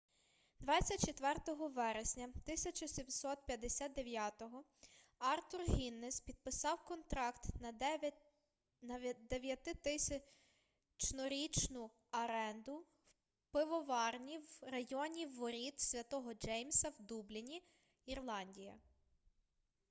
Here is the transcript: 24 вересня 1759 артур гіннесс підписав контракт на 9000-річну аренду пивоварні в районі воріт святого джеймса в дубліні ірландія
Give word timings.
24 0.67 1.67
вересня 1.75 2.23
1759 2.23 4.33
артур 5.17 5.61
гіннесс 5.67 6.19
підписав 6.19 6.85
контракт 6.85 7.45
на 8.83 8.99
9000-річну 9.31 11.89
аренду 12.11 12.85
пивоварні 13.51 14.37
в 14.37 14.59
районі 14.61 15.25
воріт 15.25 15.79
святого 15.79 16.33
джеймса 16.33 16.89
в 16.89 16.95
дубліні 17.01 17.63
ірландія 18.05 18.73